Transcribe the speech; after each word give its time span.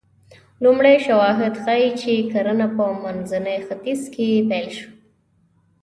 لومړي 0.63 0.95
شواهد 1.07 1.53
ښيي 1.63 1.89
چې 2.01 2.13
کرنه 2.31 2.67
په 2.77 2.85
منځني 3.03 3.57
ختیځ 3.65 4.01
کې 4.13 4.27
پیل 4.49 4.67
شوه 4.77 4.91